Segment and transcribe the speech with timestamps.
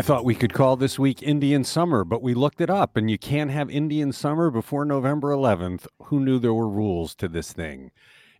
[0.00, 3.10] I thought we could call this week Indian Summer, but we looked it up and
[3.10, 5.86] you can't have Indian Summer before November 11th.
[6.04, 7.90] Who knew there were rules to this thing?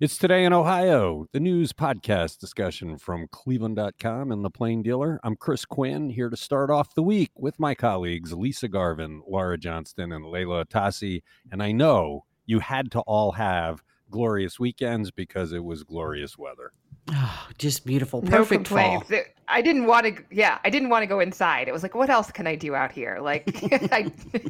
[0.00, 5.20] It's Today in Ohio, the news podcast discussion from cleveland.com and the Plain Dealer.
[5.22, 9.58] I'm Chris Quinn here to start off the week with my colleagues Lisa Garvin, Laura
[9.58, 11.22] Johnston, and Leila Atassi.
[11.52, 16.72] And I know you had to all have glorious weekends because it was glorious weather.
[17.08, 18.22] Oh, just beautiful.
[18.22, 19.08] Perfect no complaints.
[19.08, 19.18] Fall.
[19.48, 21.68] I didn't want to yeah, I didn't want to go inside.
[21.68, 23.18] It was like what else can I do out here?
[23.20, 23.50] Like
[23.92, 24.12] I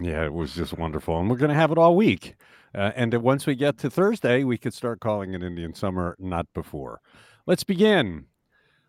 [0.00, 1.20] Yeah, it was just wonderful.
[1.20, 2.34] And we're going to have it all week.
[2.74, 6.46] Uh, and once we get to Thursday, we could start calling it Indian Summer, not
[6.54, 7.00] before.
[7.46, 8.26] Let's begin.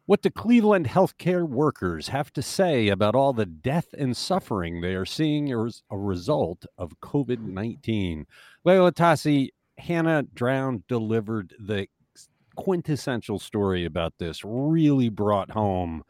[0.06, 4.94] What do Cleveland healthcare workers have to say about all the death and suffering they
[4.96, 8.26] are seeing as a result of COVID 19?
[8.64, 11.88] Leila Atassi, Hannah Drown delivered the
[12.56, 16.04] quintessential story about this, really brought home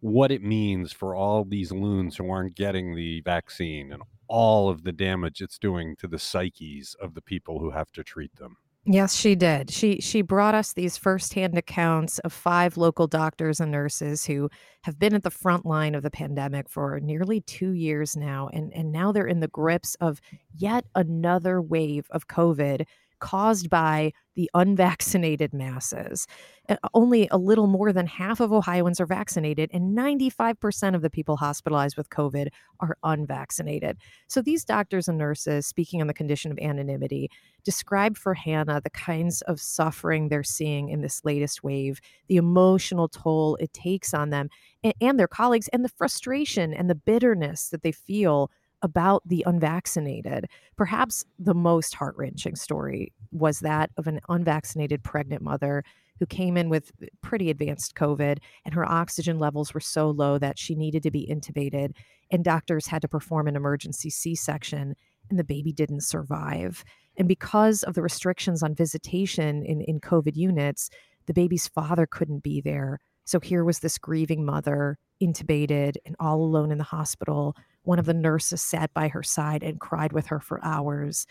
[0.00, 4.84] what it means for all these loons who aren't getting the vaccine and all of
[4.84, 8.56] the damage it's doing to the psyches of the people who have to treat them.
[8.88, 9.68] Yes, she did.
[9.68, 14.48] She she brought us these firsthand accounts of five local doctors and nurses who
[14.82, 18.72] have been at the front line of the pandemic for nearly 2 years now and
[18.72, 20.20] and now they're in the grips of
[20.54, 22.86] yet another wave of COVID
[23.18, 26.26] caused by the unvaccinated masses.
[26.68, 31.10] Uh, only a little more than half of Ohioans are vaccinated, and 95% of the
[31.10, 32.48] people hospitalized with COVID
[32.80, 33.98] are unvaccinated.
[34.28, 37.30] So, these doctors and nurses, speaking on the condition of anonymity,
[37.64, 43.08] described for Hannah the kinds of suffering they're seeing in this latest wave, the emotional
[43.08, 44.48] toll it takes on them
[44.84, 48.50] and, and their colleagues, and the frustration and the bitterness that they feel
[48.82, 50.46] about the unvaccinated.
[50.76, 55.82] Perhaps the most heart wrenching story was that of an unvaccinated pregnant mother
[56.18, 60.38] who came in with eh, pretty advanced COVID, and her oxygen levels were so low
[60.38, 61.92] that she needed to be intubated,
[62.30, 64.94] and doctors had to perform an emergency C section,
[65.30, 66.84] and the baby didn't survive.
[67.16, 70.90] And because of the restrictions on visitation in, in COVID units,
[71.26, 73.00] the baby's father couldn't be there.
[73.24, 78.06] So here was this grieving mother, intubated and all alone in the hospital one of
[78.06, 81.26] the nurses sat by her side and cried with her for hours.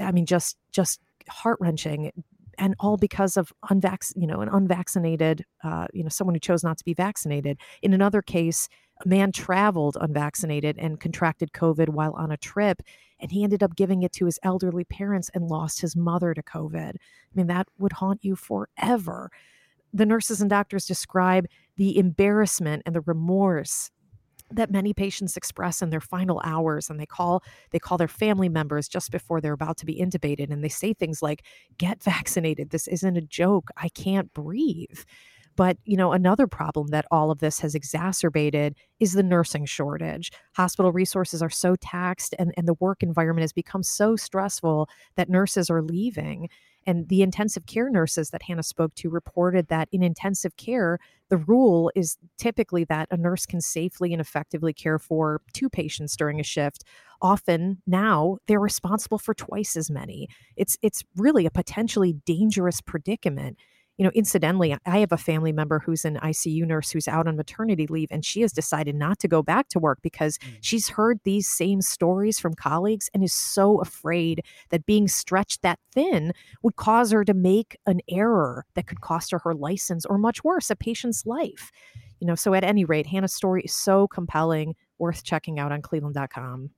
[0.00, 2.10] I mean, just just heart wrenching,
[2.58, 6.64] and all because of unvac, you know, an unvaccinated, uh, you know, someone who chose
[6.64, 7.58] not to be vaccinated.
[7.82, 8.68] In another case,
[9.04, 12.82] a man traveled unvaccinated and contracted COVID while on a trip,
[13.20, 16.42] and he ended up giving it to his elderly parents and lost his mother to
[16.42, 16.94] COVID.
[16.96, 19.30] I mean, that would haunt you forever.
[19.92, 21.46] The nurses and doctors describe
[21.76, 23.90] the embarrassment and the remorse
[24.56, 28.48] that many patients express in their final hours and they call they call their family
[28.48, 31.44] members just before they're about to be intubated and they say things like
[31.78, 32.70] get vaccinated.
[32.70, 33.68] This isn't a joke.
[33.76, 35.00] I can't breathe.
[35.54, 40.30] But you know another problem that all of this has exacerbated is the nursing shortage.
[40.54, 45.28] Hospital resources are so taxed and, and the work environment has become so stressful that
[45.28, 46.48] nurses are leaving
[46.86, 50.98] and the intensive care nurses that Hannah spoke to reported that in intensive care,
[51.28, 56.16] the rule is typically that a nurse can safely and effectively care for two patients
[56.16, 56.84] during a shift.
[57.20, 60.28] Often now they're responsible for twice as many.
[60.56, 63.58] It's it's really a potentially dangerous predicament
[64.02, 67.36] you know, incidentally, I have a family member who's an ICU nurse who's out on
[67.36, 70.56] maternity leave, and she has decided not to go back to work because mm.
[70.60, 75.78] she's heard these same stories from colleagues and is so afraid that being stretched that
[75.92, 76.32] thin
[76.64, 80.42] would cause her to make an error that could cost her her license or much
[80.42, 81.70] worse, a patient's life.
[82.18, 85.80] You know, so at any rate, Hannah's story is so compelling, worth checking out on
[85.80, 86.70] cleveland.com.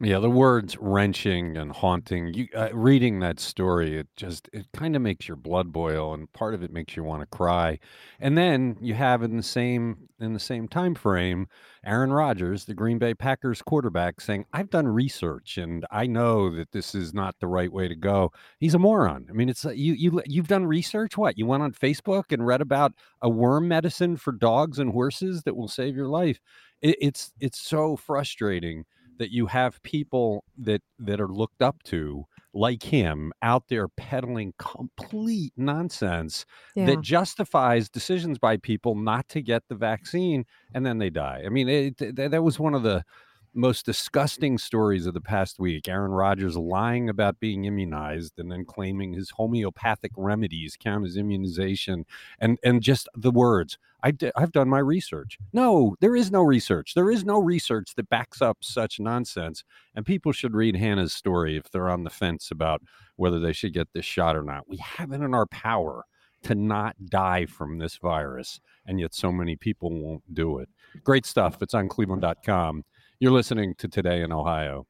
[0.00, 2.34] Yeah, the words wrenching and haunting.
[2.34, 6.30] You uh, reading that story, it just it kind of makes your blood boil, and
[6.32, 7.78] part of it makes you want to cry.
[8.18, 11.46] And then you have in the same in the same time frame,
[11.86, 16.72] Aaron Rodgers, the Green Bay Packers quarterback, saying, "I've done research, and I know that
[16.72, 19.28] this is not the right way to go." He's a moron.
[19.30, 21.16] I mean, it's you you you've done research.
[21.16, 25.44] What you went on Facebook and read about a worm medicine for dogs and horses
[25.44, 26.40] that will save your life.
[26.82, 28.84] It, it's it's so frustrating
[29.18, 32.24] that you have people that that are looked up to
[32.54, 36.46] like him out there peddling complete nonsense
[36.76, 36.86] yeah.
[36.86, 41.42] that justifies decisions by people not to get the vaccine and then they die.
[41.44, 43.04] I mean, it, that was one of the
[43.54, 45.88] most disgusting stories of the past week.
[45.88, 52.04] Aaron Rodgers lying about being immunized and then claiming his homeopathic remedies count as immunization
[52.38, 55.38] and and just the words I d- I've done my research.
[55.54, 56.92] No, there is no research.
[56.94, 59.64] There is no research that backs up such nonsense.
[59.94, 62.82] And people should read Hannah's story if they're on the fence about
[63.16, 64.68] whether they should get this shot or not.
[64.68, 66.04] We have it in our power
[66.42, 70.68] to not die from this virus, and yet so many people won't do it.
[71.02, 71.56] Great stuff.
[71.62, 72.84] It's on cleveland.com.
[73.24, 74.86] You're listening to Today in Ohio.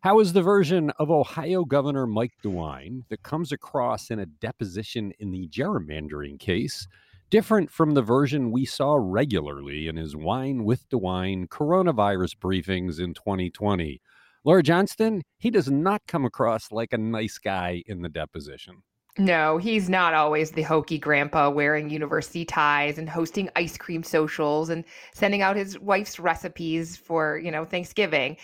[0.00, 5.14] How is the version of Ohio Governor Mike DeWine that comes across in a deposition
[5.18, 6.86] in the gerrymandering case
[7.30, 13.14] different from the version we saw regularly in his Wine with DeWine coronavirus briefings in
[13.14, 14.02] 2020?
[14.44, 18.82] Laura Johnston, he does not come across like a nice guy in the deposition.
[19.20, 24.70] No, he's not always the hokey grandpa wearing university ties and hosting ice cream socials
[24.70, 24.82] and
[25.12, 28.38] sending out his wife's recipes for, you know, Thanksgiving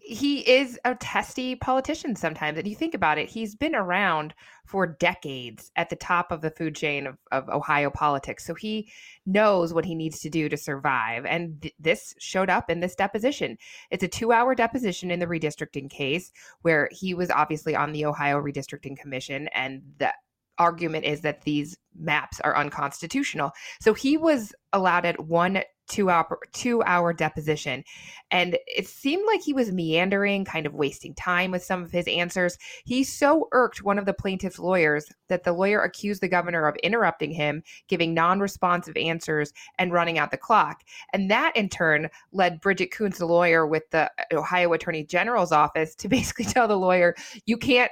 [0.00, 2.58] he is a testy politician sometimes.
[2.58, 6.50] And you think about it, he's been around for decades at the top of the
[6.50, 8.46] food chain of, of Ohio politics.
[8.46, 8.90] So he
[9.26, 11.26] knows what he needs to do to survive.
[11.26, 13.58] And th- this showed up in this deposition.
[13.90, 16.32] It's a two hour deposition in the redistricting case
[16.62, 19.48] where he was obviously on the Ohio Redistricting Commission.
[19.48, 20.12] And the
[20.58, 23.50] argument is that these maps are unconstitutional.
[23.80, 27.84] So he was allowed at one two hour two hour deposition.
[28.30, 32.06] And it seemed like he was meandering kind of wasting time with some of his
[32.06, 32.56] answers.
[32.84, 36.76] He so irked one of the plaintiff's lawyers that the lawyer accused the governor of
[36.76, 40.82] interrupting him giving non-responsive answers and running out the clock.
[41.12, 45.52] And that in turn led Bridget Coontz the lawyer with the uh, ohio attorney general's
[45.52, 47.14] office to basically tell the lawyer
[47.46, 47.90] you can't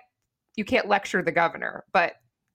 [0.56, 1.84] you can't lecture the governor.
[1.92, 2.14] But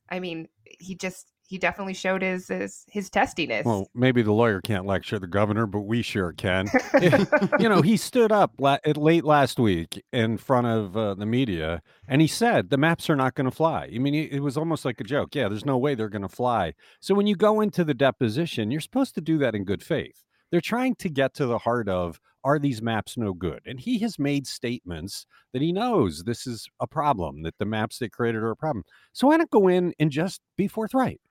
[0.10, 3.66] i mean he just he definitely showed his, his his testiness.
[3.66, 6.68] Well, maybe the lawyer can't lecture the governor, but we sure can.
[7.60, 11.82] you know, he stood up la- late last week in front of uh, the media,
[12.08, 13.90] and he said the maps are not going to fly.
[13.94, 15.36] I mean, it was almost like a joke.
[15.36, 16.74] Yeah, there's no way they're going to fly.
[17.00, 20.24] So when you go into the deposition, you're supposed to do that in good faith.
[20.52, 23.62] They're trying to get to the heart of are these maps no good?
[23.66, 28.00] And he has made statements that he knows this is a problem, that the maps
[28.00, 28.84] they created are a problem.
[29.14, 31.22] So why not go in and just be forthright?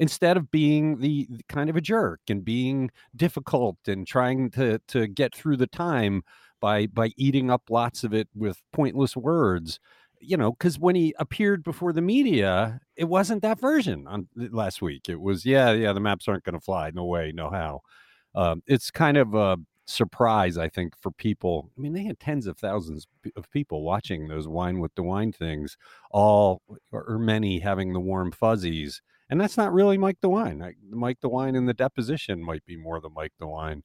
[0.00, 5.06] Instead of being the, kind of a jerk and being difficult and trying to to
[5.06, 6.22] get through the time
[6.60, 9.78] by by eating up lots of it with pointless words
[10.20, 14.82] you know because when he appeared before the media it wasn't that version on last
[14.82, 15.08] week.
[15.08, 16.90] It was yeah yeah the maps aren't going to fly.
[16.94, 17.80] No way no how.
[18.34, 19.56] Um, it's kind of a
[19.86, 21.70] surprise i think for people.
[21.76, 23.06] I mean they had tens of thousands
[23.36, 25.76] of people watching those Wine with DeWine things
[26.12, 26.62] all
[26.92, 30.74] or many having the warm fuzzies and that's not really Mike DeWine.
[30.90, 33.82] Mike DeWine in the deposition might be more than Mike DeWine.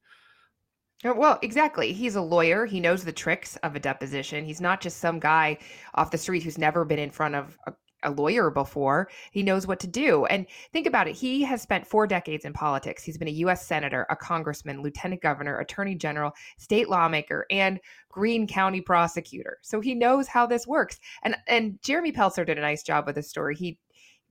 [1.06, 1.94] Uh, well, exactly.
[1.94, 2.66] He's a lawyer.
[2.66, 4.44] He knows the tricks of a deposition.
[4.44, 5.60] He's not just some guy
[5.94, 9.10] off the street who's never been in front of a, a lawyer before.
[9.32, 10.26] He knows what to do.
[10.26, 11.16] And think about it.
[11.16, 13.04] He has spent four decades in politics.
[13.04, 13.68] He's been a U.S.
[13.68, 19.60] Senator, a congressman, lieutenant governor, attorney general, state lawmaker, and Greene County prosecutor.
[19.62, 21.00] So he knows how this works.
[21.22, 23.56] And and Jeremy Pelzer did a nice job with this story.
[23.56, 23.78] He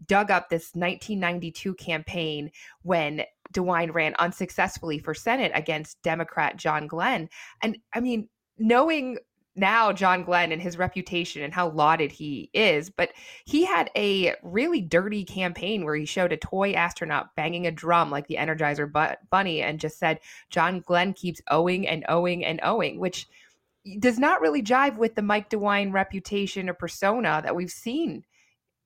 [0.06, 2.50] dug up this 1992 campaign
[2.82, 7.28] when DeWine ran unsuccessfully for Senate against Democrat John Glenn.
[7.62, 9.18] And I mean, knowing
[9.56, 13.12] now John Glenn and his reputation and how lauded he is, but
[13.44, 18.10] he had a really dirty campaign where he showed a toy astronaut banging a drum
[18.10, 18.90] like the Energizer
[19.30, 20.18] Bunny and just said,
[20.50, 23.28] John Glenn keeps owing and owing and owing, which
[24.00, 28.24] does not really jive with the Mike DeWine reputation or persona that we've seen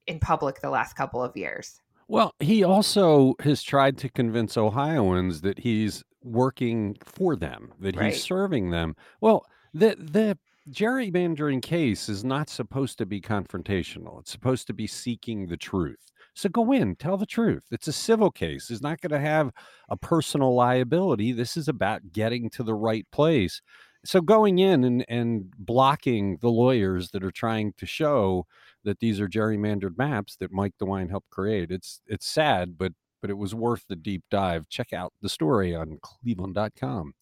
[0.09, 1.81] in public the last couple of years.
[2.09, 8.13] Well, he also has tried to convince Ohioans that he's working for them, that right.
[8.13, 8.97] he's serving them.
[9.21, 10.39] Well, the the
[10.71, 14.21] gerrymandering case is not supposed to be confrontational.
[14.21, 16.13] It's supposed to be seeking the truth.
[16.35, 17.65] So go in, tell the truth.
[17.71, 18.71] It's a civil case.
[18.71, 19.51] It's not going to have
[19.89, 21.33] a personal liability.
[21.33, 23.61] This is about getting to the right place.
[24.05, 28.47] So going in and, and blocking the lawyers that are trying to show
[28.89, 31.71] that these are gerrymandered maps that Mike DeWine helped create.
[31.71, 34.69] It's it's sad, but but it was worth the deep dive.
[34.69, 37.13] Check out the story on cleveland.com.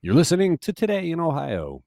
[0.00, 1.82] You're listening to Today in Ohio.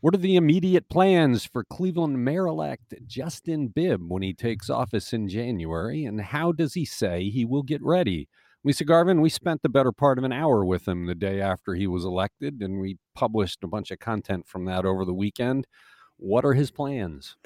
[0.00, 5.12] What are the immediate plans for Cleveland Mayor elect Justin Bibb when he takes office
[5.12, 6.04] in January?
[6.04, 8.28] And how does he say he will get ready?
[8.64, 11.74] Lisa Garvin, we spent the better part of an hour with him the day after
[11.74, 15.66] he was elected, and we published a bunch of content from that over the weekend.
[16.20, 17.36] What are his plans?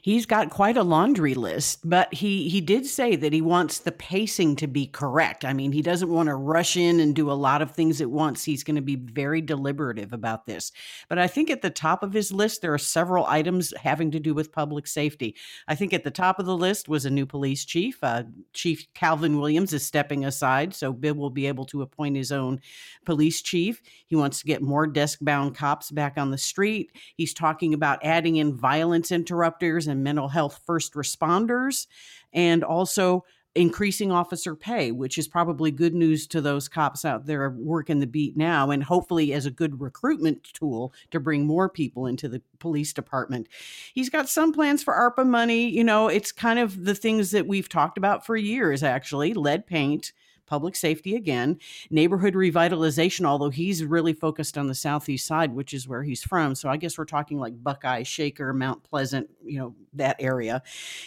[0.00, 3.92] He's got quite a laundry list, but he he did say that he wants the
[3.92, 5.44] pacing to be correct.
[5.44, 8.10] I mean, he doesn't want to rush in and do a lot of things at
[8.10, 8.42] once.
[8.42, 10.72] He's going to be very deliberative about this.
[11.10, 14.20] But I think at the top of his list there are several items having to
[14.20, 15.36] do with public safety.
[15.68, 17.98] I think at the top of the list was a new police chief.
[18.02, 18.22] Uh,
[18.54, 22.60] chief Calvin Williams is stepping aside, so Bibb will be able to appoint his own
[23.04, 23.82] police chief.
[24.06, 26.92] He wants to get more desk-bound cops back on the street.
[27.16, 31.88] He's talking about adding adding in violence interrupters and mental health first responders,
[32.32, 33.24] and also
[33.56, 38.06] increasing officer pay, which is probably good news to those cops out there working the
[38.06, 42.40] beat now, and hopefully as a good recruitment tool to bring more people into the
[42.60, 43.48] police department.
[43.92, 45.68] He's got some plans for ARPA money.
[45.68, 49.66] You know, it's kind of the things that we've talked about for years, actually lead
[49.66, 50.12] paint
[50.46, 51.58] public safety again,
[51.90, 56.54] neighborhood revitalization, although he's really focused on the southeast side, which is where he's from.
[56.54, 60.62] So I guess we're talking like Buckeye, Shaker, Mount Pleasant, you know, that area,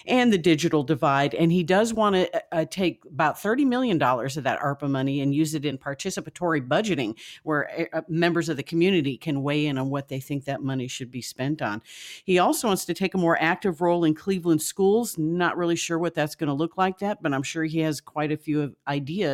[0.07, 1.33] and the digital divide.
[1.33, 5.21] And he does want to uh, uh, take about $30 million of that ARPA money
[5.21, 9.77] and use it in participatory budgeting, where uh, members of the community can weigh in
[9.77, 11.81] on what they think that money should be spent on.
[12.23, 15.17] He also wants to take a more active role in Cleveland schools.
[15.17, 18.01] Not really sure what that's going to look like that, but I'm sure he has
[18.01, 19.24] quite a few ideas.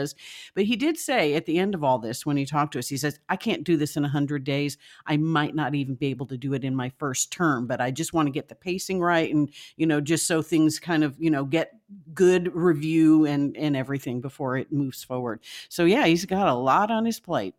[0.55, 2.87] But he did say at the end of all this, when he talked to us,
[2.87, 4.77] he says, I can't do this in 100 days.
[5.05, 7.91] I might not even be able to do it in my first term, but I
[7.91, 9.33] just want to get the pacing right.
[9.33, 11.73] And, you know, just so things kind of, you know, get
[12.13, 15.41] good review and, and everything before it moves forward.
[15.69, 17.55] So, yeah, he's got a lot on his plate.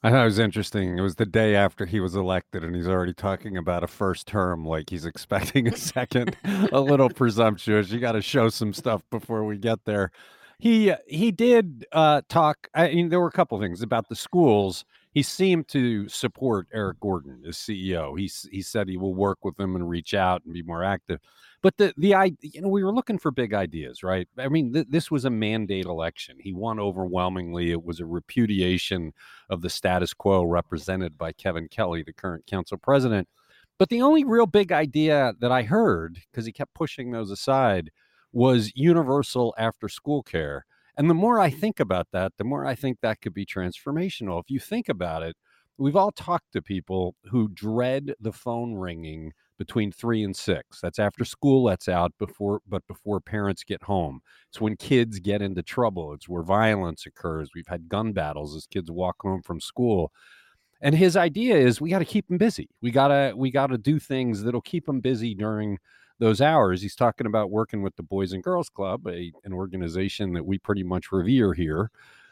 [0.00, 0.96] I thought it was interesting.
[0.96, 4.28] It was the day after he was elected, and he's already talking about a first
[4.28, 6.36] term like he's expecting a second.
[6.72, 7.90] a little presumptuous.
[7.90, 10.12] You got to show some stuff before we get there.
[10.58, 12.68] He he did uh, talk.
[12.74, 14.84] I mean, there were a couple things about the schools.
[15.14, 18.18] He seemed to support Eric Gordon as CEO.
[18.18, 21.20] He he said he will work with them and reach out and be more active.
[21.62, 24.28] But the the I you know we were looking for big ideas, right?
[24.36, 26.38] I mean, th- this was a mandate election.
[26.40, 27.70] He won overwhelmingly.
[27.70, 29.12] It was a repudiation
[29.50, 33.28] of the status quo represented by Kevin Kelly, the current council president.
[33.78, 37.90] But the only real big idea that I heard, because he kept pushing those aside,
[38.32, 40.66] was universal after school care.
[40.96, 41.60] And the more I mm-hmm.
[41.60, 44.40] think about that, the more I think that could be transformational.
[44.40, 45.36] If you think about it,
[45.78, 50.80] we've all talked to people who dread the phone ringing between three and six.
[50.80, 54.20] That's after school lets out before, but before parents get home.
[54.48, 56.12] It's when kids get into trouble.
[56.12, 57.50] It's where violence occurs.
[57.54, 60.12] We've had gun battles as kids walk home from school.
[60.80, 62.68] And his idea is we got to keep them busy.
[62.82, 65.78] We gotta we gotta do things that'll keep them busy during
[66.18, 66.82] those hours.
[66.82, 70.58] He's talking about working with the Boys and Girls Club, a, an organization that we
[70.58, 71.90] pretty much revere here.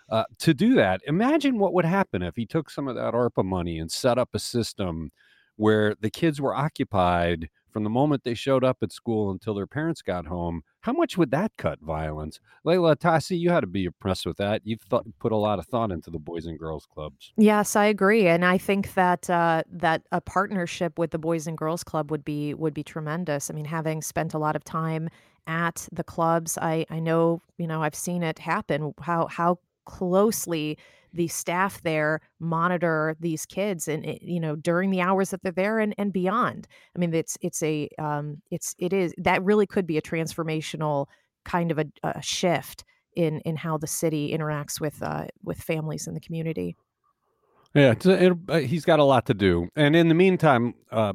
[0.08, 3.44] Uh, to do that, imagine what would happen if he took some of that ARPA
[3.44, 5.10] money and set up a system
[5.56, 9.66] where the kids were occupied from the moment they showed up at school until their
[9.66, 12.40] parents got home, how much would that cut violence?
[12.64, 14.62] Leila Atassi, you had to be impressed with that.
[14.64, 17.34] You've thought, put a lot of thought into the Boys and Girls Clubs.
[17.36, 21.58] Yes, I agree, and I think that uh, that a partnership with the Boys and
[21.58, 23.50] Girls Club would be would be tremendous.
[23.50, 25.10] I mean, having spent a lot of time
[25.46, 28.94] at the clubs, I I know you know I've seen it happen.
[29.02, 30.78] How how closely
[31.16, 35.78] the staff there monitor these kids and you know during the hours that they're there
[35.78, 39.86] and, and beyond i mean it's it's a um it's it is that really could
[39.86, 41.06] be a transformational
[41.44, 46.06] kind of a, a shift in in how the city interacts with uh with families
[46.06, 46.76] in the community
[47.74, 51.12] yeah it, uh, he's got a lot to do and in the meantime uh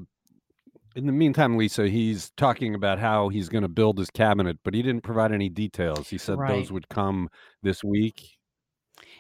[0.96, 4.74] in the meantime, Lisa, he's talking about how he's going to build his cabinet, but
[4.74, 6.10] he didn't provide any details.
[6.10, 6.50] He said Right.
[6.50, 7.30] those would come
[7.64, 8.38] this week.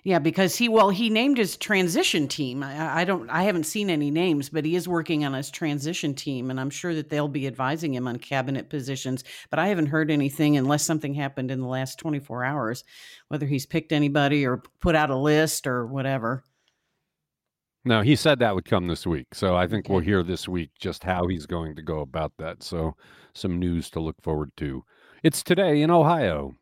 [0.04, 2.64] Yeah, because he well he named his transition team.
[2.64, 6.16] I, I don't I haven't seen any names, but he is working on his transition
[6.16, 9.24] team, and I'm sure that they'll be advising him on cabinet positions.
[9.52, 12.84] But I haven't heard anything unless something happened in the last 24 hours,
[13.28, 16.44] whether he's picked anybody or put out a list or whatever.
[17.86, 19.34] No, he said that would come this week.
[19.34, 22.62] So I think we'll hear this week just how he's going to go about that.
[22.64, 22.96] So
[23.34, 24.84] some news to look forward to.
[25.24, 26.56] It's today in Ohio.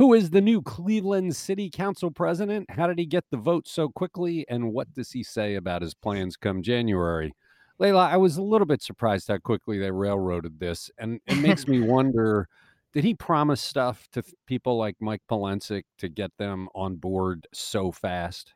[0.00, 2.70] Who is the new Cleveland City Council president?
[2.70, 4.46] How did he get the vote so quickly?
[4.48, 7.34] And what does he say about his plans come January?
[7.78, 10.90] Leila, I was a little bit surprised how quickly they railroaded this.
[10.96, 12.48] And it makes me wonder
[12.94, 17.92] did he promise stuff to people like Mike Polensek to get them on board so
[17.92, 18.54] fast?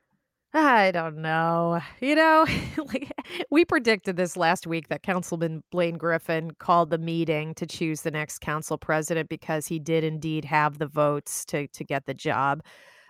[0.54, 1.82] I don't know.
[2.00, 2.46] You know,
[2.78, 3.12] like
[3.54, 8.10] we predicted this last week that Councilman Blaine Griffin called the meeting to choose the
[8.10, 12.64] next council president because he did indeed have the votes to to get the job.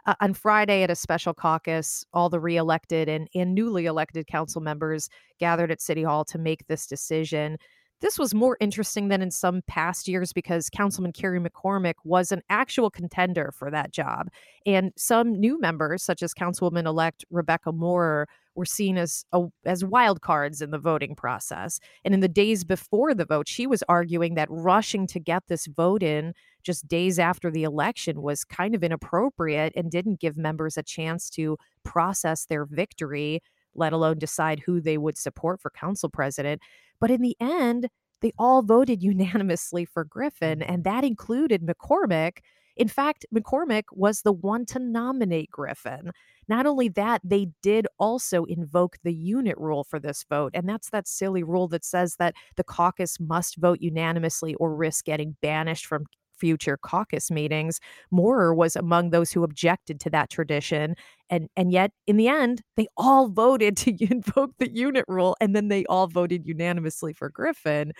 [0.04, 4.60] Uh, on Friday at a special caucus, all the reelected and, and newly elected council
[4.60, 5.08] members
[5.40, 7.56] gathered at City Hall to make this decision.
[8.00, 12.42] This was more interesting than in some past years because Councilman Kerry McCormick was an
[12.50, 14.28] actual contender for that job.
[14.66, 19.84] And some new members, such as Councilwoman elect Rebecca Maurer, were seen as a, as
[19.84, 21.80] wild cards in the voting process.
[22.04, 25.66] And in the days before the vote, she was arguing that rushing to get this
[25.66, 30.76] vote in just days after the election was kind of inappropriate and didn't give members
[30.76, 33.42] a chance to process their victory,
[33.74, 36.60] let alone decide who they would support for council president.
[37.00, 37.88] But in the end,
[38.20, 42.38] they all voted unanimously for Griffin, and that included McCormick.
[42.76, 46.10] In fact, McCormick was the one to nominate Griffin.
[46.48, 50.52] Not only that, they did also invoke the unit rule for this vote.
[50.54, 55.04] And that's that silly rule that says that the caucus must vote unanimously or risk
[55.04, 57.80] getting banished from future caucus meetings.
[58.10, 60.96] Maurer was among those who objected to that tradition.
[61.34, 65.54] And, and yet, in the end, they all voted to invoke the unit rule, and
[65.54, 67.92] then they all voted unanimously for Griffin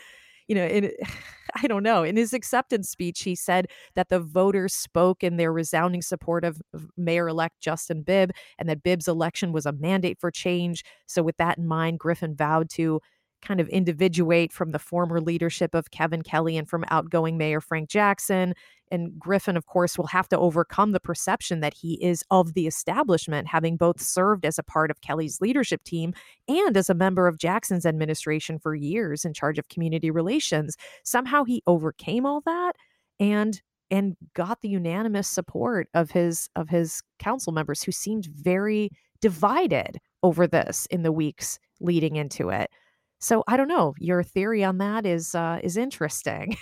[0.49, 0.91] you know, in,
[1.63, 2.03] I don't know.
[2.03, 6.61] In his acceptance speech, he said that the voters spoke in their resounding support of,
[6.73, 10.83] of Mayor elect Justin Bibb and that Bibb's election was a mandate for change.
[11.07, 13.01] So, with that in mind, Griffin vowed to
[13.45, 17.89] kind of individuate from the former leadership of Kevin Kelly and from outgoing Mayor Frank
[17.89, 18.55] Jackson.
[18.91, 22.67] And Griffin, of course, will have to overcome the perception that he is of the
[22.67, 26.13] establishment, having both served as a part of Kelly's leadership team
[26.49, 30.77] and as a member of Jackson's administration for years in charge of community relations.
[31.03, 32.73] Somehow he overcame all that
[33.21, 33.61] and
[33.91, 39.99] and got the unanimous support of his of his council members who seemed very divided
[40.23, 42.71] over this in the weeks leading into it.
[43.25, 43.95] So I don't know.
[43.99, 46.59] Your theory on that is uh, is interesting.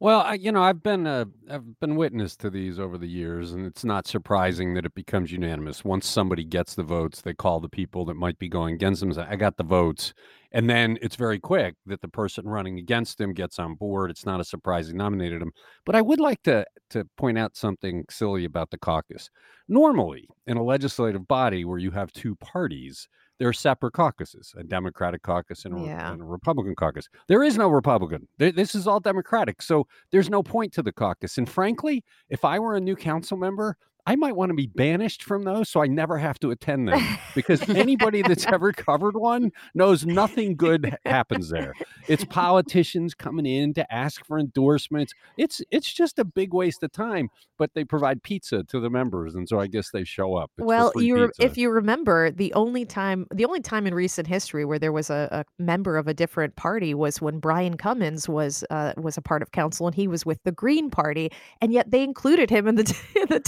[0.00, 3.52] Well, I, you know, I've been uh, I've been witness to these over the years,
[3.52, 5.84] and it's not surprising that it becomes unanimous.
[5.84, 9.12] Once somebody gets the votes, they call the people that might be going against them.
[9.12, 10.14] Say, I got the votes,
[10.52, 14.10] and then it's very quick that the person running against him gets on board.
[14.12, 15.50] It's not a surprise he nominated him.
[15.84, 19.30] But I would like to to point out something silly about the caucus.
[19.66, 23.08] Normally, in a legislative body where you have two parties,
[23.38, 26.12] there are separate caucuses a democratic caucus and a, Yeah.
[26.12, 27.08] and a republican caucus.
[27.28, 28.26] There is no republican.
[28.38, 31.38] Th- this is all democratic so there's no point to the caucus.
[31.38, 33.76] And frankly if i were a new council member
[34.06, 37.18] i might want to be banished from those so i never have to attend them
[37.34, 41.74] because anybody that's ever covered one knows nothing good happens there.
[42.06, 45.12] It's politicians coming in to ask for endorsements.
[45.36, 49.34] It's it's just a big waste of time but they provide pizza to the members
[49.34, 50.50] and so i guess they show up.
[50.56, 54.26] It's Well, you re- if you remember, the only time the only time in recent
[54.26, 58.28] history where there was a, a member of a different party was when Brian Cummins
[58.28, 61.30] was uh, was a part of council and he was with the Green Party,
[61.60, 62.84] and yet they included him in the
[63.28, 63.40] the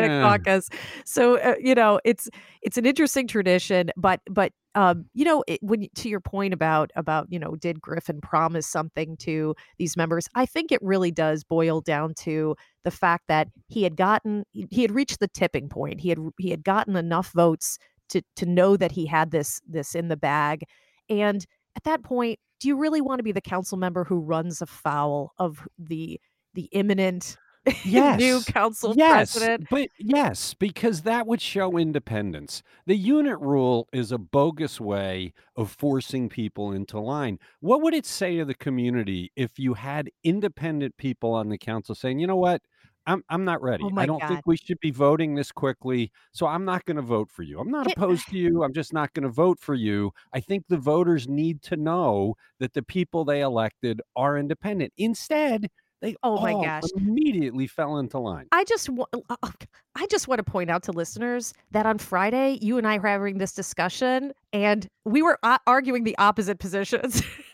[0.00, 0.44] Democratic Yeah.
[0.44, 0.68] caucus.
[1.04, 2.28] So uh, you know, it's
[2.62, 6.90] it's an interesting tradition, but but um, you know, it, when to your point about
[6.96, 10.28] about you know, did Griffin promise something to these members?
[10.34, 14.66] I think it really does boil down to the fact that he had gotten he
[14.70, 16.00] he had reached the tipping point.
[16.00, 17.78] He had he had gotten enough votes
[18.10, 20.64] to to know that he had this this in the bag.
[21.08, 21.44] And
[21.76, 25.32] at that point, do you really want to be the council member who runs afoul
[25.38, 26.20] of the
[26.54, 27.36] the imminent
[27.84, 28.44] new Yes.
[28.44, 29.68] council Yes, president?
[29.68, 32.62] but yes, because that would show independence.
[32.86, 37.38] The unit rule is a bogus way of forcing people into line.
[37.60, 41.94] What would it say to the community if you had independent people on the council
[41.94, 42.62] saying, "You know what?
[43.06, 43.84] I'm I'm not ready.
[43.84, 44.28] Oh I don't God.
[44.28, 47.58] think we should be voting this quickly, so I'm not going to vote for you.
[47.58, 48.62] I'm not opposed to you.
[48.62, 50.12] I'm just not going to vote for you.
[50.34, 54.92] I think the voters need to know that the people they elected are independent.
[54.98, 55.68] Instead,
[56.00, 56.82] they Oh my all gosh.
[56.96, 58.46] immediately fell into line.
[58.52, 59.50] I just wa- uh, uh,
[59.96, 63.08] I just want to point out to listeners that on Friday you and I were
[63.08, 67.22] having this discussion and we were uh, arguing the opposite positions.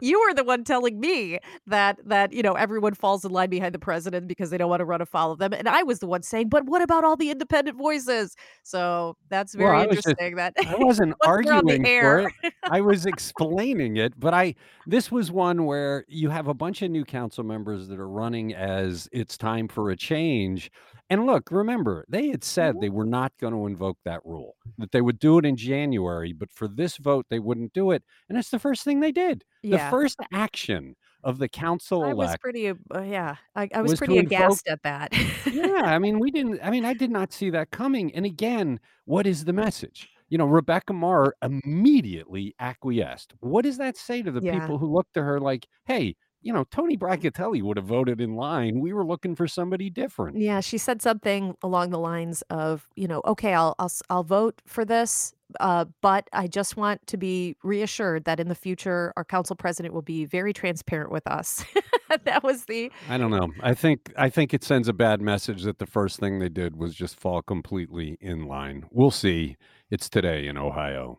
[0.00, 3.74] you were the one telling me that that you know everyone falls in line behind
[3.74, 6.06] the president because they don't want to run afoul of them and I was the
[6.06, 8.36] one saying but what about all the independent voices?
[8.62, 11.84] So that's very I was just- interesting that I wasn't once we're on the arguing
[11.84, 12.54] for it.
[12.64, 14.54] I was explaining it, but I
[14.86, 18.54] this was one where you have a bunch of new council members that are running
[18.54, 20.70] as it's time for a change.
[21.08, 24.90] And look, remember, they had said they were not going to invoke that rule, that
[24.90, 28.02] they would do it in January, but for this vote they wouldn't do it.
[28.28, 29.44] And it's the first thing they did.
[29.62, 29.84] yeah.
[29.84, 33.98] The first action of the council I was pretty uh, yeah, I, I was, was
[33.98, 35.12] pretty invoke- aghast at that.
[35.52, 36.60] yeah, I mean, we didn't.
[36.62, 38.14] I mean, I did not see that coming.
[38.14, 40.08] And again, what is the message?
[40.28, 43.32] You know, Rebecca Maurer immediately acquiesced.
[43.40, 44.58] What does that say to the Yeah.
[44.58, 48.36] people who look to her like, hey, you know, Tony Brancatelli would have voted in
[48.36, 48.78] line.
[48.78, 50.38] We were looking for somebody different.
[50.38, 54.62] Yeah, she said something along the lines of, you know, okay, I'll I'll I'll vote
[54.64, 59.24] for this, uh, but I just want to be reassured that in the future our
[59.24, 61.64] council president will be very transparent with us.
[62.24, 63.48] that was the I don't know.
[63.60, 66.76] I think I think it sends a bad message that the first thing they did
[66.76, 68.86] was just fall completely in line.
[68.92, 69.56] We'll see.
[69.90, 71.18] It's today in Ohio.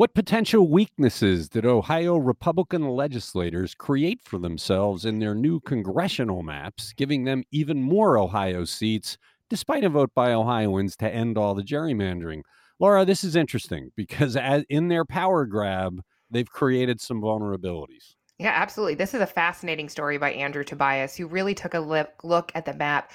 [0.00, 6.94] What potential weaknesses did Ohio Republican legislators create for themselves in their new congressional maps,
[6.94, 9.18] giving them even more Ohio seats,
[9.50, 12.40] despite a vote by Ohioans to end all the gerrymandering?
[12.78, 14.38] Laura, this is interesting because
[14.70, 18.14] in their power grab, they've created some vulnerabilities.
[18.38, 18.94] Yeah, absolutely.
[18.94, 22.72] This is a fascinating story by Andrew Tobias, who really took a look at the
[22.72, 23.10] map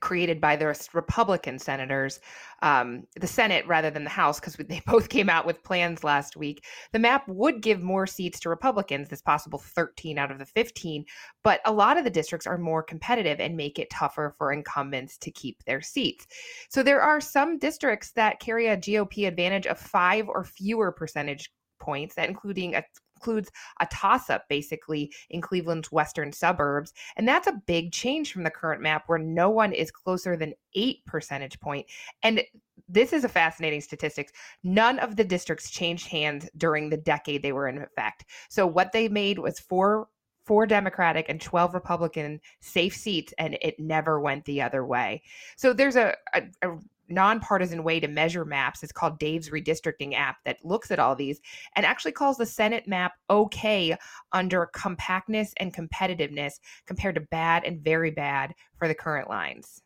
[0.00, 2.20] created by the Republican senators,
[2.62, 6.36] um, the Senate rather than the House, because they both came out with plans last
[6.36, 6.64] week.
[6.92, 11.04] The map would give more seats to Republicans, this possible 13 out of the 15,
[11.44, 15.18] but a lot of the districts are more competitive and make it tougher for incumbents
[15.18, 16.26] to keep their seats.
[16.68, 21.52] So there are some districts that carry a GOP advantage of five or fewer percentage
[21.80, 22.84] points, that including a
[23.20, 26.92] includes a toss up basically in Cleveland's western suburbs.
[27.16, 30.54] And that's a big change from the current map where no one is closer than
[30.74, 31.86] eight percentage point.
[32.22, 32.42] And
[32.88, 34.32] this is a fascinating statistics.
[34.64, 38.24] None of the districts changed hands during the decade they were in effect.
[38.48, 40.08] So what they made was four
[40.46, 45.22] four Democratic and 12 Republican safe seats, and it never went the other way.
[45.54, 46.78] So there's a, a, a
[47.10, 48.82] nonpartisan way to measure maps.
[48.82, 51.40] It's called Dave's Redistricting app that looks at all these
[51.76, 53.96] and actually calls the Senate map okay
[54.32, 56.54] under compactness and competitiveness
[56.86, 59.82] compared to bad and very bad for the current lines.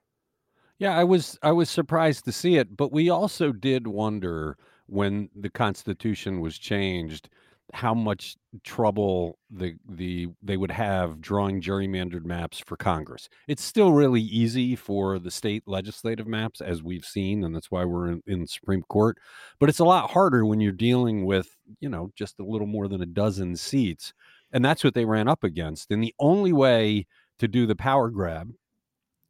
[0.79, 4.57] Yeah, I was I was surprised to see it, but we also did wonder
[4.87, 7.29] when the Constitution was changed
[7.75, 13.29] how much trouble the the they would have drawing gerrymandered maps for Congress.
[13.49, 17.85] It's still really easy for the state legislative maps, as we've seen, and that's why
[17.85, 19.19] we're in, in Supreme Court.
[19.59, 21.49] But it's a lot harder when you're dealing with,
[21.81, 24.15] you know, just a little more than a dozen seats.
[24.53, 25.91] And that's what they ran up against.
[25.91, 27.07] And the only way
[27.41, 28.53] to do the power grab,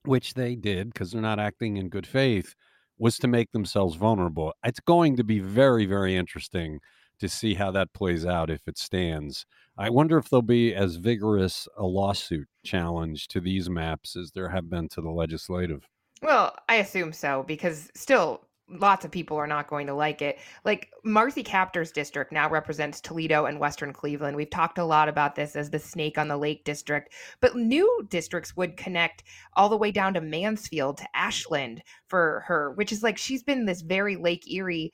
[0.04, 2.54] which they did because they're not acting in good faith,
[2.98, 4.52] was to make themselves vulnerable.
[4.62, 6.80] It's going to be very, very interesting
[7.24, 9.46] to see how that plays out if it stands.
[9.78, 14.50] I wonder if there'll be as vigorous a lawsuit challenge to these maps as there
[14.50, 15.88] have been to the legislative.
[16.22, 20.38] Well, I assume so because still lots of people are not going to like it.
[20.64, 24.36] Like Marcy Kaptur's district now represents Toledo and Western Cleveland.
[24.36, 28.06] We've talked a lot about this as the snake on the lake district, but new
[28.10, 33.02] districts would connect all the way down to Mansfield to Ashland for her, which is
[33.02, 34.92] like she's been this very Lake Erie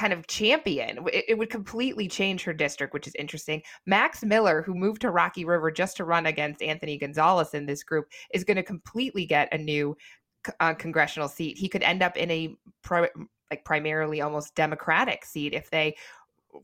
[0.00, 0.98] kind of champion.
[1.12, 3.62] It, it, would completely change her district, which is interesting.
[3.84, 7.82] Max Miller, who moved to Rocky River just to run against Anthony Gonzalez in this
[7.82, 9.94] group, is going to completely get a new
[10.60, 11.58] uh, congressional seat.
[11.58, 13.10] He could end up in a pri-
[13.50, 15.94] like primarily almost Democratic seat if they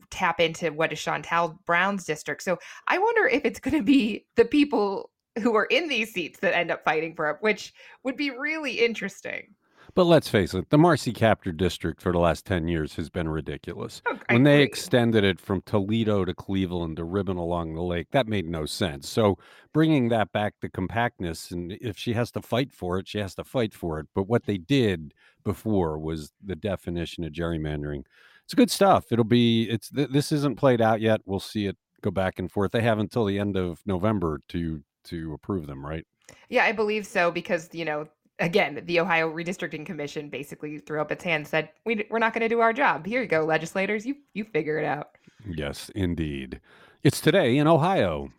[0.09, 2.41] tap into what is Shontel Brown's district.
[2.41, 5.11] So I wonder if it's going to be the people
[5.43, 7.71] who are in these seats that end up fighting for it, which
[8.03, 9.53] would be really interesting.
[9.97, 13.27] But let's face it, the Marcy Kaptur district for the last 10 years has been
[13.27, 14.03] ridiculous.
[14.05, 18.27] Oh, when they extended it from Toledo to Cleveland to ribbon along the lake, that
[18.27, 19.09] made no sense.
[19.09, 19.39] So
[19.73, 23.33] bringing that back to compactness, and if she has to fight for it, she has
[23.33, 24.05] to fight for it.
[24.13, 28.03] But what they did before was the definition of gerrymandering.
[28.45, 29.05] It's good stuff.
[29.11, 31.21] It'll be, it's, this isn't played out yet.
[31.25, 32.71] We'll see it go back and forth.
[32.71, 36.05] They have until the end of November to, to approve them, right?
[36.49, 38.07] Yeah, I believe so because, you know,
[38.39, 42.41] again, the Ohio Redistricting Commission basically threw up its hand, said, we, "We're not going
[42.41, 43.05] to do our job.
[43.05, 44.05] Here you go, legislators.
[44.05, 45.11] You you figure it out."
[45.49, 46.59] Yes, indeed.
[47.03, 48.31] It's today in Ohio.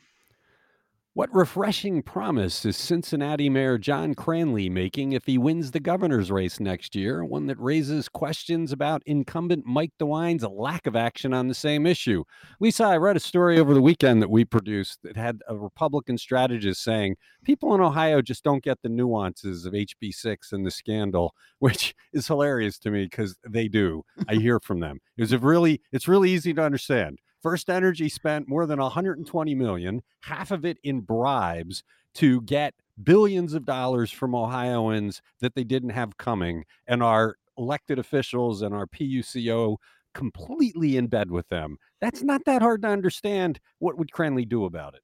[1.19, 6.61] What refreshing promise is Cincinnati Mayor John Cranley making if he wins the governor's race
[6.61, 7.25] next year?
[7.25, 12.23] One that raises questions about incumbent Mike DeWine's lack of action on the same issue.
[12.61, 16.19] Lisa, I read a story over the weekend that we produced that had a Republican
[16.19, 21.35] strategist saying people in Ohio just don't get the nuances of HB6 and the scandal,
[21.59, 24.05] which is hilarious to me because they do.
[24.29, 25.01] I hear from them.
[25.17, 27.19] It was a really, it's really easy to understand.
[27.43, 31.83] First Energy spent more than 120 million, half of it in bribes
[32.15, 37.99] to get billions of dollars from Ohioans that they didn't have coming and our elected
[37.99, 39.77] officials and our PUCO
[40.15, 41.77] completely in bed with them.
[42.01, 43.59] That's not that hard to understand.
[43.81, 45.03] What would Cranley do about it?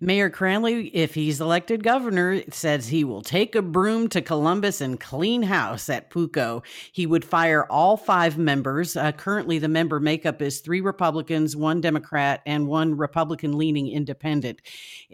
[0.00, 4.98] Mayor Cranley, if he's elected governor, says he will take a broom to Columbus and
[4.98, 6.62] clean house at PUCO.
[6.92, 8.96] He would fire all five members.
[8.96, 14.62] Uh, currently, the member makeup is three Republicans, one Democrat, and one Republican leaning independent.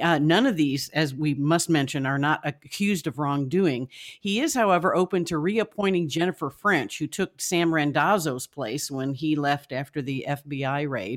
[0.00, 3.88] Uh, none of these, as we must mention, are not accused of wrongdoing.
[4.20, 9.34] He is, however, open to reappointing Jennifer French, who took Sam Randazzo's place when he
[9.34, 11.15] left after the FBI raid.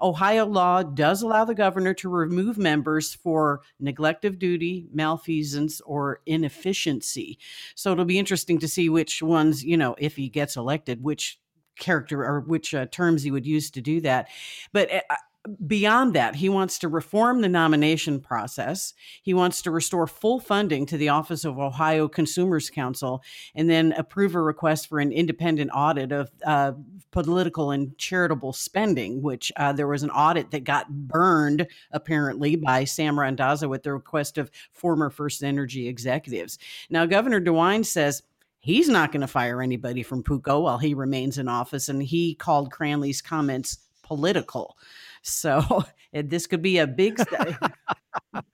[0.00, 6.20] Ohio law does allow the governor to remove members for neglect of duty, malfeasance, or
[6.26, 7.38] inefficiency.
[7.74, 11.38] So it'll be interesting to see which ones, you know, if he gets elected, which
[11.78, 14.28] character or which uh, terms he would use to do that.
[14.72, 15.00] But uh,
[15.66, 18.92] beyond that, he wants to reform the nomination process.
[19.22, 23.22] He wants to restore full funding to the Office of Ohio Consumers Counsel
[23.54, 26.72] and then approve a request for an independent audit of uh,
[27.10, 32.84] political and charitable spending, which uh, there was an audit that got burned apparently by
[32.84, 36.58] Sam Randazzo at the request of former First Energy executives.
[36.90, 38.22] Now, Governor DeWine says
[38.60, 42.34] he's not going to fire anybody from PUCO while he remains in office, and he
[42.34, 44.76] called Cranley's comments political.
[45.22, 47.18] So this could be a big.
[47.18, 47.56] St-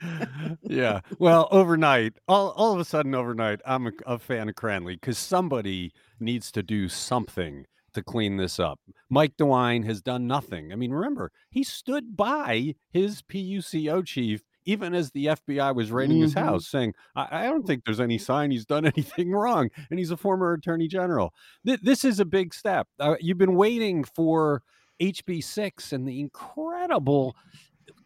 [0.63, 1.01] yeah.
[1.19, 5.19] Well, overnight, all, all of a sudden, overnight, I'm a, a fan of Cranley because
[5.19, 8.79] somebody needs to do something to clean this up.
[9.09, 10.73] Mike DeWine has done nothing.
[10.73, 16.17] I mean, remember, he stood by his PUCO chief even as the FBI was raiding
[16.17, 16.25] mm-hmm.
[16.25, 19.71] his house, saying, I, I, don't think there's any sign he's done anything wrong.
[19.91, 21.33] And he's a former attorney general.
[21.65, 22.89] Th- this is a big step.
[22.99, 24.63] Uh, you've been waiting for
[25.01, 27.37] HB6 and the incredible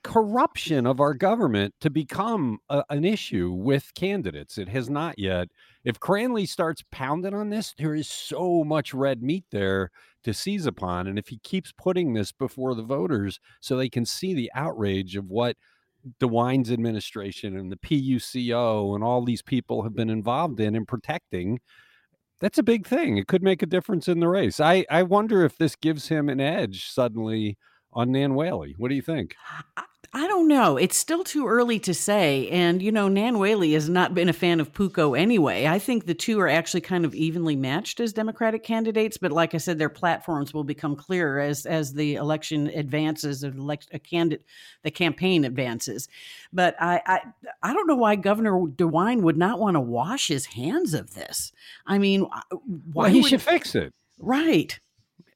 [0.02, 4.58] corruption of our government to become a, an issue with candidates.
[4.58, 5.48] It has not yet.
[5.84, 9.90] If Cranley starts pounding on this, there is so much red meat there
[10.24, 11.06] to seize upon.
[11.06, 15.16] And if he keeps putting this before the voters so they can see the outrage
[15.16, 15.56] of what
[16.18, 21.60] DeWine's administration and the PUCO and all these people have been involved in and protecting,
[22.40, 23.16] that's a big thing.
[23.18, 24.60] It could make a difference in the race.
[24.60, 27.58] I, I wonder if this gives him an edge suddenly
[27.92, 28.74] on Nan Whaley.
[28.78, 29.36] What do you think?
[30.12, 30.76] I don't know.
[30.76, 32.48] It's still too early to say.
[32.48, 35.68] And, you know, Nan Whaley has not been a fan of PUCO anyway.
[35.68, 39.18] I think the two are actually kind of evenly matched as Democratic candidates.
[39.18, 43.56] But like I said, their platforms will become clearer as as the election advances, of
[43.56, 44.44] elect, a candidate,
[44.82, 46.08] the campaign advances.
[46.52, 47.20] But I, I,
[47.62, 51.52] I don't know why Governor DeWine would not want to wash his hands of this.
[51.86, 52.56] I mean, uh,
[52.92, 53.94] why well, he would, should fix it.
[54.18, 54.80] Right.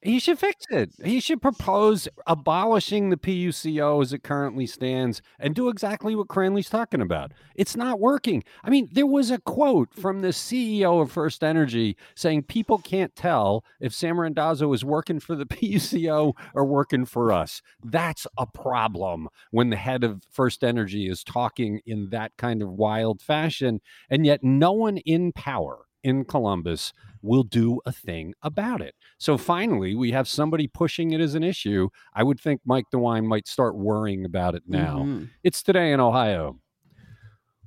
[0.05, 0.91] He should fix it.
[1.03, 6.69] He should propose abolishing the PUCO as it currently stands and do exactly what Cranley's
[6.69, 7.31] talking about.
[7.55, 8.43] It's not working.
[8.63, 13.15] I mean, there was a quote from the CEO of First Energy saying people can't
[13.15, 17.63] tell if Sam Randazzo is working for the PUCO or working for us.
[17.83, 22.69] That's a problem when the head of First Energy is talking in that kind of
[22.69, 23.81] wild fashion.
[24.07, 28.93] And yet, no one in power in Columbus will do a thing about it.
[29.17, 31.89] So finally, we have somebody pushing it as an issue.
[32.13, 34.99] I would think Mike DeWine might start worrying about it now.
[34.99, 35.25] Mm-hmm.
[35.43, 36.59] It's today in Ohio.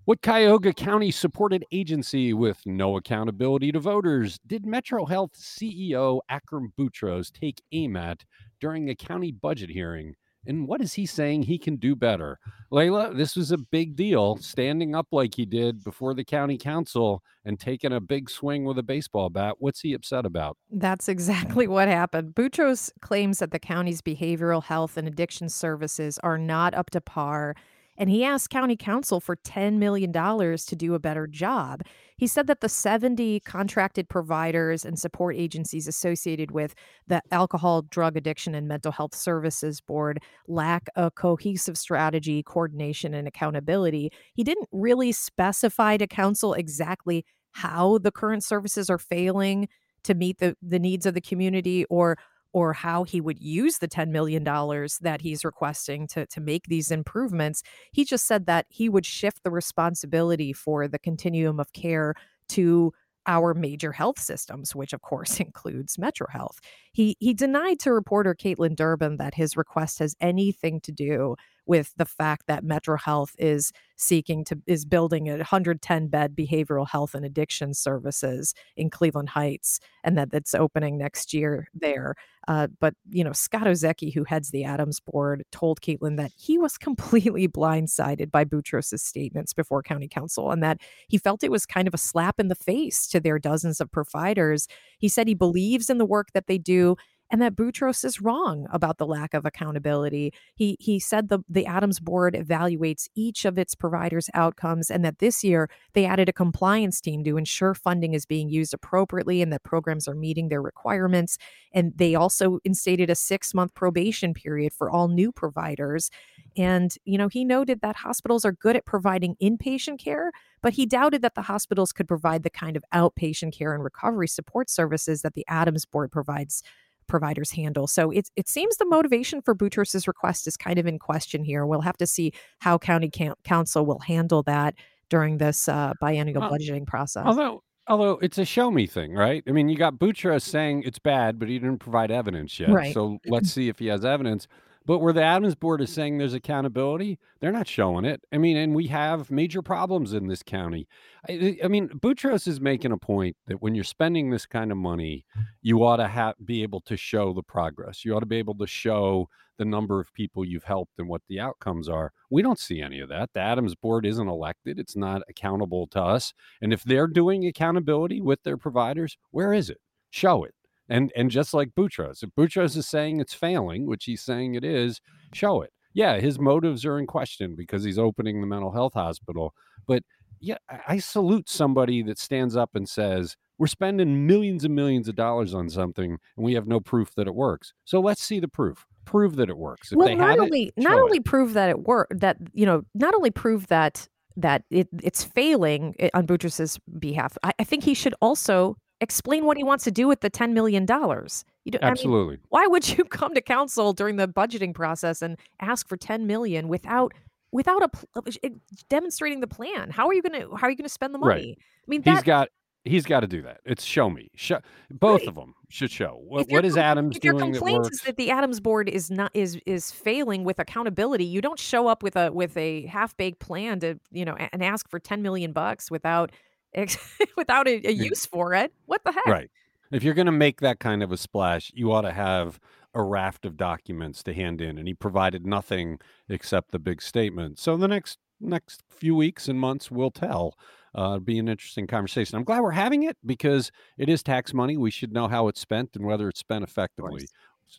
[0.05, 6.73] What Cuyahoga County supported agency with no accountability to voters did Metro Health CEO Akram
[6.79, 8.25] Boutros take aim at
[8.61, 10.15] during a county budget hearing?
[10.49, 12.39] And what is he saying he can do better?
[12.71, 17.23] Leila, this was a big deal, standing up like he did before the county council
[17.45, 19.57] and taking a big swing with a baseball bat.
[19.59, 20.57] What's he upset about?
[20.71, 22.35] That's exactly what happened.
[22.35, 27.55] Boutros claims that the county's behavioral health and addiction services are not up to par
[27.99, 31.83] and he asked county council for $10 million to do a better job.
[32.17, 36.75] He said that the 70 contracted providers and support agencies associated with
[37.09, 43.27] the Alcohol, Drug Addiction, and Mental Health Services Board lack a cohesive strategy, coordination, and
[43.27, 44.11] accountability.
[44.33, 49.69] He didn't really specify to council exactly how the current services are failing
[50.05, 52.17] to meet the, the needs of the community or
[52.53, 56.91] or how he would use the $10 million that he's requesting to, to make these
[56.91, 57.63] improvements.
[57.93, 62.15] He just said that he would shift the responsibility for the continuum of care
[62.51, 62.93] to
[63.27, 66.59] our major health systems, which of course includes MetroHealth.
[66.93, 71.37] He he denied to reporter Kaitlin Durbin that his request has anything to do
[71.69, 76.89] with the fact that Metro Health is seeking to is building a 110 bed behavioral
[76.89, 82.15] health and addiction services in Cleveland Heights, and that it's opening next year there.
[82.49, 86.57] Uh, but you know, Scott Osiecki, who heads the ADAMHS board, told Kaitlin that he
[86.57, 91.67] was completely blindsided by Boutros's statements before County Council, and that he felt it was
[91.67, 94.67] kind of a slap in the face to their dozens of providers.
[94.99, 96.97] He said he believes in the work that they do
[97.31, 100.33] and that Boutros is wrong about the lack of accountability.
[100.55, 105.19] He he said the the ADAMHS board evaluates each of its providers' outcomes, and that
[105.19, 109.53] this year they added a compliance team to ensure funding is being used appropriately and
[109.53, 111.39] that programs are meeting their requirements.
[111.73, 116.11] And they also instated a six month probation period for all new providers.
[116.57, 120.87] And you know he noted that hospitals are good at providing inpatient care, but he
[120.87, 125.23] doubted that the hospitals could provide the kind of outpatient care and recovery support services
[125.23, 126.63] that the ADAMHS board provides
[127.09, 127.87] providers handle.
[127.87, 131.67] So it, it seems the motivation for Boutros's request is kind of in question here.
[131.67, 133.11] We'll have to see how county
[133.45, 134.75] council will handle that
[135.11, 137.25] during this uh, biennial uh, budgeting process.
[137.27, 139.43] Although, although it's a show me thing, right?
[139.49, 142.71] I mean, you got Boutros saying it's bad, but he didn't provide evidence yet.
[142.71, 142.95] Right.
[142.95, 144.47] So let's see if he has evidence.
[144.89, 148.23] But where the ADAMHS board is saying there's accountability, they're not showing it.
[148.33, 150.89] I mean, and we have major problems in this county.
[151.29, 154.79] I, I mean, Boutros is making a point that when you're spending this kind of
[154.79, 155.27] money,
[155.61, 158.03] you ought to have be able to show the progress.
[158.03, 161.21] You ought to be able to show the number of people you've helped and what
[161.29, 162.11] the outcomes are.
[162.31, 163.29] We don't see any of that.
[163.35, 164.79] The ADAMHS board isn't elected.
[164.79, 166.33] It's not accountable to us.
[166.63, 169.83] And if they're doing accountability with their providers, where is it?
[170.09, 170.55] Show it.
[170.89, 174.65] And and just like Boutros, if Boutros is saying it's failing, which he's saying it
[174.65, 175.01] is,
[175.33, 175.73] show it.
[175.95, 179.55] Yeah, his motives are in question because he's opening the mental health hospital.
[179.87, 180.03] But
[180.41, 185.17] yeah, I salute somebody that stands up and says, we're spending millions and millions of
[185.17, 187.73] dollars on something and we have no proof that it works.
[187.85, 188.87] So let's see the proof.
[189.05, 189.91] Prove that it works.
[189.91, 193.15] If well, not only it, not only prove that it work that you know, not
[193.15, 197.37] only prove that that it, it's failing eh, on Boutros's behalf.
[197.43, 200.53] I, I think he should also explain what he wants to do with the $10
[200.53, 200.87] million.
[200.89, 202.35] You do, Absolutely.
[202.35, 205.97] I mean, why would you come to council during the budgeting process and ask for
[205.97, 207.13] 10 million without
[207.51, 208.49] without a uh,
[208.89, 209.91] demonstrating the plan?
[209.91, 211.33] How are you going to how are you going to spend the money?
[211.33, 211.59] Right.
[211.59, 212.49] I mean, that, he's got
[212.85, 213.61] he's got to do that.
[213.65, 214.31] It's show me.
[214.35, 215.29] Show, both right.
[215.29, 216.21] of them should show.
[216.23, 217.37] What, what is ADAMHS if doing?
[217.37, 221.25] Your complaint is that the ADAMHS board is not is is failing with accountability.
[221.25, 224.63] You don't show up with a with a half baked plan to you know and
[224.63, 226.33] ask for ten million bucks without
[227.37, 228.73] without a, a use for it.
[228.87, 229.27] What the heck?
[229.27, 229.51] Right.
[229.91, 232.61] If you're going to make that kind of a splash, you ought to have
[232.95, 237.59] a raft of documents to hand in, and he provided nothing except the big statement.
[237.59, 240.55] So the next next few weeks and months will tell.
[240.97, 242.37] Uh, it'll be an interesting conversation.
[242.37, 244.77] I'm glad we're having it because it is tax money.
[244.77, 247.27] We should know how it's spent and whether it's spent effectively,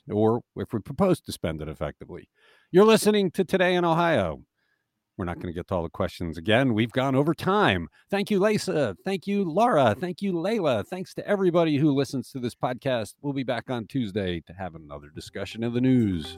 [0.10, 2.30] or if we propose to spend it effectively.
[2.72, 4.44] You're listening to Today in Ohio.
[5.20, 6.74] We're not going to get to all the questions again.
[6.74, 7.90] We've gone over time.
[8.10, 8.96] Thank you, Lisa.
[9.04, 9.94] Thank you, Laura.
[10.00, 10.86] Thank you, Leila.
[10.86, 13.16] Thanks to everybody who listens to this podcast.
[13.22, 16.38] We'll be back on Tuesday to have another discussion of the news.